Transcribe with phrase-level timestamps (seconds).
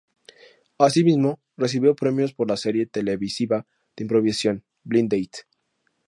[0.79, 5.41] Asimismo, recibió premios por la serie televisiva de improvisación "Blind Date".